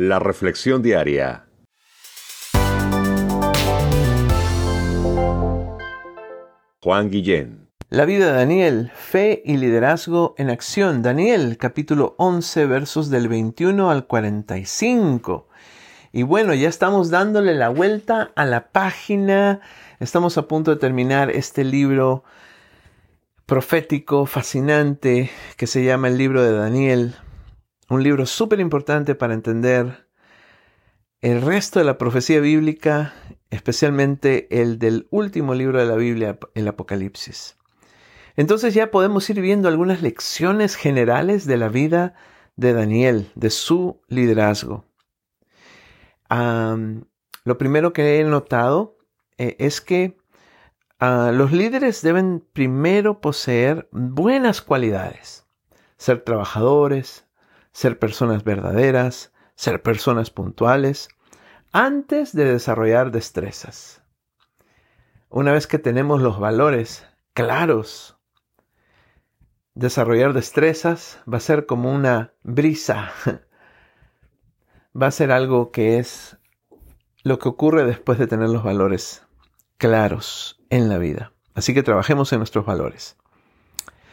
La 0.00 0.20
Reflexión 0.20 0.80
Diaria. 0.80 1.48
Juan 6.80 7.10
Guillén. 7.10 7.68
La 7.88 8.04
vida 8.04 8.26
de 8.26 8.32
Daniel, 8.32 8.92
fe 8.94 9.42
y 9.44 9.56
liderazgo 9.56 10.36
en 10.38 10.50
acción. 10.50 11.02
Daniel, 11.02 11.56
capítulo 11.58 12.14
11, 12.18 12.66
versos 12.66 13.10
del 13.10 13.26
21 13.26 13.90
al 13.90 14.06
45. 14.06 15.48
Y 16.12 16.22
bueno, 16.22 16.54
ya 16.54 16.68
estamos 16.68 17.10
dándole 17.10 17.56
la 17.56 17.68
vuelta 17.68 18.30
a 18.36 18.46
la 18.46 18.68
página. 18.68 19.62
Estamos 19.98 20.38
a 20.38 20.46
punto 20.46 20.70
de 20.70 20.76
terminar 20.76 21.28
este 21.32 21.64
libro 21.64 22.22
profético, 23.46 24.26
fascinante, 24.26 25.28
que 25.56 25.66
se 25.66 25.82
llama 25.82 26.06
el 26.06 26.18
libro 26.18 26.40
de 26.44 26.52
Daniel. 26.52 27.16
Un 27.90 28.02
libro 28.02 28.26
súper 28.26 28.60
importante 28.60 29.14
para 29.14 29.32
entender 29.32 30.08
el 31.22 31.40
resto 31.42 31.78
de 31.78 31.86
la 31.86 31.96
profecía 31.96 32.38
bíblica, 32.38 33.14
especialmente 33.50 34.60
el 34.60 34.78
del 34.78 35.08
último 35.10 35.54
libro 35.54 35.78
de 35.78 35.86
la 35.86 35.96
Biblia, 35.96 36.38
el 36.54 36.68
Apocalipsis. 36.68 37.56
Entonces 38.36 38.74
ya 38.74 38.90
podemos 38.90 39.28
ir 39.30 39.40
viendo 39.40 39.68
algunas 39.68 40.02
lecciones 40.02 40.76
generales 40.76 41.46
de 41.46 41.56
la 41.56 41.68
vida 41.68 42.14
de 42.56 42.72
Daniel, 42.72 43.30
de 43.34 43.50
su 43.50 44.00
liderazgo. 44.08 44.84
lo 46.28 47.58
primero 47.58 47.94
que 47.94 48.20
he 48.20 48.24
notado 48.24 48.98
eh, 49.38 49.56
es 49.58 49.80
que 49.80 50.18
ah, 50.98 51.32
los 51.32 51.52
líderes 51.52 52.02
deben 52.02 52.44
primero 52.52 53.22
poseer 53.22 53.88
buenas 53.92 54.60
cualidades, 54.60 55.46
ser 55.96 56.20
trabajadores, 56.22 57.27
ser 57.78 58.00
personas 58.00 58.42
verdaderas, 58.42 59.32
ser 59.54 59.82
personas 59.82 60.30
puntuales, 60.30 61.10
antes 61.70 62.34
de 62.34 62.44
desarrollar 62.44 63.12
destrezas. 63.12 64.02
Una 65.28 65.52
vez 65.52 65.68
que 65.68 65.78
tenemos 65.78 66.20
los 66.20 66.40
valores 66.40 67.06
claros, 67.34 68.18
desarrollar 69.74 70.32
destrezas 70.32 71.20
va 71.32 71.36
a 71.36 71.40
ser 71.40 71.66
como 71.66 71.94
una 71.94 72.34
brisa. 72.42 73.12
Va 75.00 75.06
a 75.06 75.12
ser 75.12 75.30
algo 75.30 75.70
que 75.70 76.00
es 76.00 76.36
lo 77.22 77.38
que 77.38 77.48
ocurre 77.48 77.84
después 77.84 78.18
de 78.18 78.26
tener 78.26 78.48
los 78.48 78.64
valores 78.64 79.22
claros 79.76 80.60
en 80.70 80.88
la 80.88 80.98
vida. 80.98 81.32
Así 81.54 81.74
que 81.74 81.84
trabajemos 81.84 82.32
en 82.32 82.38
nuestros 82.40 82.66
valores. 82.66 83.16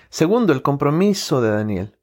Segundo, 0.10 0.54
el 0.54 0.62
compromiso 0.62 1.42
de 1.42 1.50
Daniel. 1.50 1.98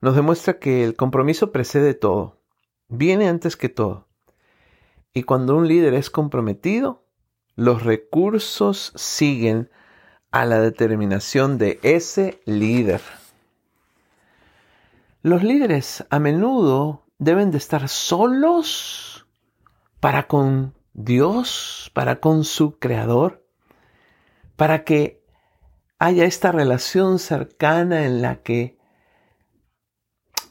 Nos 0.00 0.14
demuestra 0.14 0.58
que 0.58 0.84
el 0.84 0.94
compromiso 0.94 1.52
precede 1.52 1.94
todo, 1.94 2.40
viene 2.88 3.28
antes 3.28 3.56
que 3.56 3.68
todo. 3.68 4.06
Y 5.14 5.22
cuando 5.22 5.56
un 5.56 5.66
líder 5.66 5.94
es 5.94 6.10
comprometido, 6.10 7.04
los 7.54 7.82
recursos 7.82 8.92
siguen 8.96 9.70
a 10.30 10.44
la 10.44 10.60
determinación 10.60 11.56
de 11.56 11.80
ese 11.82 12.40
líder. 12.44 13.00
Los 15.22 15.42
líderes 15.42 16.04
a 16.10 16.18
menudo 16.18 17.06
deben 17.18 17.50
de 17.50 17.58
estar 17.58 17.88
solos 17.88 19.26
para 20.00 20.28
con 20.28 20.74
Dios, 20.92 21.90
para 21.94 22.20
con 22.20 22.44
su 22.44 22.78
Creador, 22.78 23.44
para 24.56 24.84
que 24.84 25.24
haya 25.98 26.24
esta 26.24 26.52
relación 26.52 27.18
cercana 27.18 28.04
en 28.04 28.20
la 28.20 28.42
que 28.42 28.75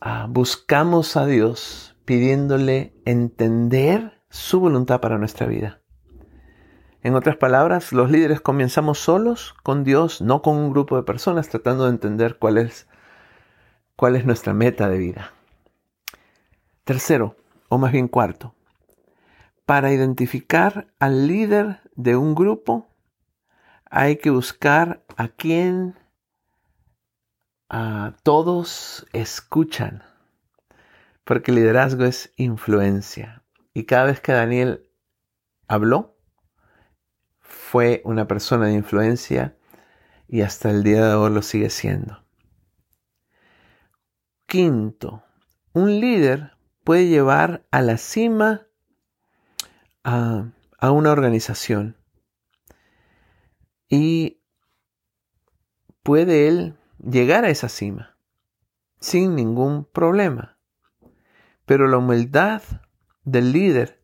ah, 0.06 0.28
buscamos 0.30 1.18
a 1.18 1.26
Dios 1.26 1.98
pidiéndole 2.06 2.94
entender 3.06 4.22
su 4.30 4.60
voluntad 4.60 5.02
para 5.02 5.18
nuestra 5.18 5.48
vida. 5.48 5.82
En 7.02 7.16
otras 7.16 7.38
palabras, 7.38 7.92
los 7.92 8.10
líderes 8.10 8.40
comenzamos 8.40 9.00
solos 9.00 9.56
con 9.64 9.84
Dios, 9.84 10.22
no 10.22 10.42
con 10.42 10.58
un 10.58 10.72
grupo 10.72 10.96
de 10.96 11.04
personas, 11.04 11.50
tratando 11.50 11.86
de 11.86 11.90
entender 11.90 12.38
cuál 12.38 12.58
es, 12.60 12.88
cuál 13.96 14.16
es 14.16 14.26
nuestra 14.26 14.54
meta 14.54 14.90
de 14.90 14.98
vida. 14.98 15.34
Tercero, 16.84 17.36
o 17.68 17.80
más 17.80 17.92
bien 17.92 18.08
cuarto, 18.08 18.54
para 19.66 19.92
identificar 19.92 20.88
al 21.00 21.28
líder 21.28 21.82
de 21.96 22.16
un 22.16 22.36
grupo, 22.36 22.88
hay 23.90 24.18
que 24.18 24.30
buscar 24.30 25.04
a 25.18 25.30
quien 25.30 25.96
a 27.70 28.16
todos 28.24 29.06
escuchan, 29.14 30.04
porque 31.24 31.52
liderazgo 31.52 32.06
es 32.06 32.34
influencia. 32.38 33.44
Y 33.74 33.86
cada 33.86 34.06
vez 34.06 34.22
que 34.22 34.32
Daniel 34.32 34.90
habló, 35.68 36.18
fue 37.40 38.02
una 38.06 38.28
persona 38.28 38.68
de 38.68 38.74
influencia 38.74 39.58
y 40.28 40.42
hasta 40.42 40.70
el 40.70 40.84
día 40.84 41.06
de 41.06 41.16
hoy 41.16 41.34
lo 41.34 41.42
sigue 41.42 41.70
siendo. 41.70 42.24
Quinto, 44.48 45.24
un 45.74 46.00
líder 46.00 46.56
puede 46.84 47.08
llevar 47.08 47.66
a 47.72 47.82
la 47.82 47.98
cima 47.98 48.68
a, 50.04 50.46
una 50.82 51.12
organización 51.12 51.98
y 53.90 54.40
puede 56.04 56.48
él 56.48 56.78
llegar 57.06 57.46
a 57.46 57.50
esa 57.50 57.70
cima 57.70 58.16
sin 59.00 59.36
ningún 59.36 59.86
problema. 59.86 60.58
Pero 61.66 61.88
la 61.88 61.98
humildad 61.98 62.62
del 63.24 63.52
líder 63.52 64.04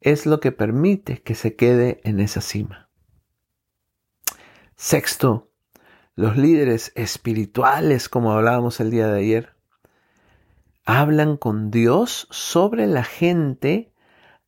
es 0.00 0.26
lo 0.26 0.40
que 0.40 0.52
permite 0.52 1.22
que 1.22 1.34
se 1.34 1.56
quede 1.56 2.00
en 2.04 2.20
esa 2.20 2.40
cima. 2.40 2.90
Sexto, 4.76 5.50
los 6.14 6.36
líderes 6.36 6.92
espirituales, 6.94 8.08
como 8.08 8.32
hablábamos 8.32 8.80
el 8.80 8.90
día 8.90 9.08
de 9.08 9.18
ayer, 9.18 9.56
hablan 10.84 11.36
con 11.38 11.70
Dios 11.70 12.28
sobre 12.30 12.86
la 12.86 13.04
gente 13.04 13.92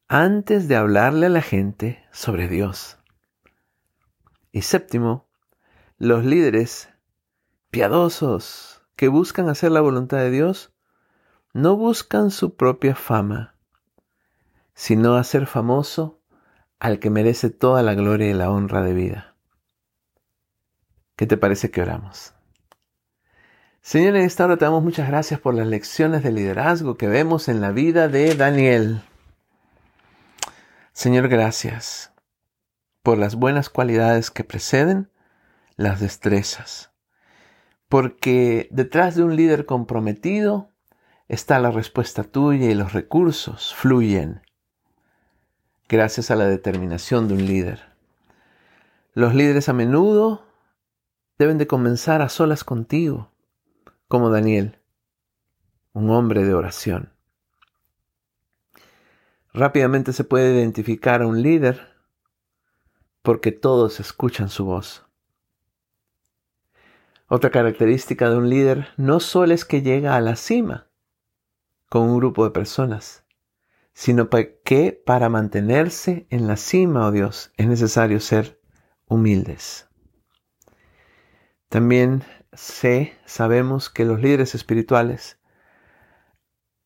antes 0.08 0.68
de 0.68 0.76
hablarle 0.76 1.26
a 1.26 1.30
la 1.30 1.42
gente 1.42 2.04
sobre 2.12 2.48
Dios. 2.48 2.98
Y 4.52 4.62
séptimo, 4.62 5.26
los 5.98 6.24
líderes 6.24 6.90
piadosos 7.76 8.80
que 8.96 9.08
buscan 9.08 9.50
hacer 9.50 9.70
la 9.70 9.82
voluntad 9.82 10.16
de 10.16 10.30
Dios 10.30 10.72
no 11.52 11.76
buscan 11.76 12.30
su 12.30 12.56
propia 12.56 12.94
fama, 12.94 13.54
sino 14.72 15.16
hacer 15.16 15.46
famoso 15.46 16.22
al 16.78 16.98
que 17.00 17.10
merece 17.10 17.50
toda 17.50 17.82
la 17.82 17.92
gloria 17.92 18.30
y 18.30 18.32
la 18.32 18.50
honra 18.50 18.80
de 18.80 18.94
vida. 18.94 19.36
¿Qué 21.16 21.26
te 21.26 21.36
parece 21.36 21.70
que 21.70 21.82
oramos? 21.82 22.32
Señor, 23.82 24.16
en 24.16 24.24
esta 24.24 24.46
hora 24.46 24.56
te 24.56 24.64
damos 24.64 24.82
muchas 24.82 25.08
gracias 25.08 25.38
por 25.38 25.52
las 25.52 25.66
lecciones 25.66 26.22
de 26.22 26.32
liderazgo 26.32 26.96
que 26.96 27.08
vemos 27.08 27.46
en 27.46 27.60
la 27.60 27.72
vida 27.72 28.08
de 28.08 28.34
Daniel. 28.34 29.02
Señor, 30.94 31.28
gracias 31.28 32.10
por 33.02 33.18
las 33.18 33.34
buenas 33.34 33.68
cualidades 33.68 34.30
que 34.30 34.44
preceden 34.44 35.10
las 35.76 36.00
destrezas, 36.00 36.95
porque 37.88 38.68
detrás 38.70 39.14
de 39.14 39.22
un 39.22 39.36
líder 39.36 39.66
comprometido 39.66 40.70
está 41.28 41.58
la 41.58 41.70
respuesta 41.70 42.24
tuya 42.24 42.70
y 42.70 42.74
los 42.74 42.92
recursos 42.92 43.74
fluyen 43.74 44.42
gracias 45.88 46.30
a 46.30 46.36
la 46.36 46.46
determinación 46.46 47.28
de 47.28 47.34
un 47.34 47.46
líder. 47.46 47.84
Los 49.14 49.34
líderes 49.34 49.68
a 49.68 49.72
menudo 49.72 50.44
deben 51.38 51.58
de 51.58 51.66
comenzar 51.66 52.22
a 52.22 52.28
solas 52.28 52.64
contigo, 52.64 53.30
como 54.08 54.30
Daniel, 54.30 54.78
un 55.92 56.10
hombre 56.10 56.44
de 56.44 56.54
oración. 56.54 57.12
Rápidamente 59.52 60.12
se 60.12 60.24
puede 60.24 60.54
identificar 60.54 61.22
a 61.22 61.26
un 61.26 61.42
líder 61.42 61.94
porque 63.22 63.52
todos 63.52 64.00
escuchan 64.00 64.50
su 64.50 64.66
voz. 64.66 65.05
Otra 67.28 67.50
característica 67.50 68.30
de 68.30 68.36
un 68.36 68.48
líder 68.48 68.88
no 68.96 69.18
solo 69.18 69.52
es 69.52 69.64
que 69.64 69.82
llega 69.82 70.14
a 70.14 70.20
la 70.20 70.36
cima 70.36 70.88
con 71.88 72.02
un 72.02 72.18
grupo 72.18 72.44
de 72.44 72.52
personas, 72.52 73.24
sino 73.94 74.28
que 74.30 75.02
para 75.04 75.28
mantenerse 75.28 76.26
en 76.30 76.46
la 76.46 76.56
cima, 76.56 77.06
oh 77.06 77.10
Dios, 77.10 77.52
es 77.56 77.66
necesario 77.66 78.20
ser 78.20 78.60
humildes. 79.06 79.88
También 81.68 82.22
sé, 82.52 83.14
sabemos 83.24 83.90
que 83.90 84.04
los 84.04 84.20
líderes 84.20 84.54
espirituales 84.54 85.40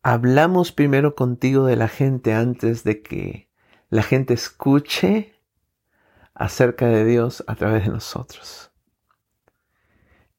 hablamos 0.02 0.72
primero 0.72 1.14
contigo 1.14 1.66
de 1.66 1.76
la 1.76 1.88
gente 1.88 2.32
antes 2.32 2.82
de 2.82 3.02
que 3.02 3.50
la 3.90 4.02
gente 4.02 4.32
escuche 4.32 5.34
acerca 6.32 6.86
de 6.86 7.04
Dios 7.04 7.44
a 7.46 7.56
través 7.56 7.84
de 7.84 7.90
nosotros. 7.90 8.69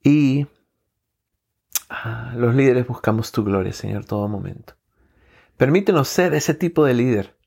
Y 0.04 0.48
ah, 1.90 2.34
los 2.36 2.56
líderes 2.56 2.88
buscamos 2.88 3.32
tu 3.32 3.44
gloria, 3.44 3.74
Señor, 3.74 4.06
todo 4.06 4.28
momento. 4.28 4.76
Permítenos 5.58 6.08
ser 6.08 6.34
ese 6.34 6.54
tipo 6.54 6.86
de 6.86 6.94
líder, 6.94 7.38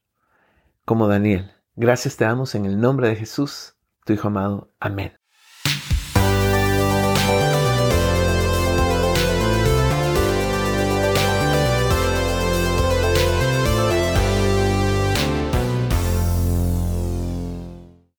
como 0.84 1.08
Daniel. 1.08 1.52
Gracias 1.74 2.16
te 2.16 2.24
damos 2.24 2.54
en 2.54 2.64
el 2.64 2.80
nombre 2.80 3.08
de 3.08 3.16
Jesús, 3.16 3.76
tu 4.04 4.12
Hijo 4.12 4.28
amado. 4.28 4.72
Amén. 4.78 5.23